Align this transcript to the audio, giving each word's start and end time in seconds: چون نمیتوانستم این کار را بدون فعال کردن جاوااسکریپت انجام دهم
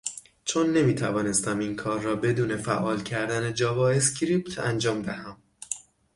چون 0.45 0.69
نمیتوانستم 0.69 1.59
این 1.59 1.75
کار 1.75 1.99
را 2.01 2.15
بدون 2.15 2.57
فعال 2.57 3.03
کردن 3.03 3.53
جاوااسکریپت 3.53 4.59
انجام 4.59 5.01
دهم 5.01 5.37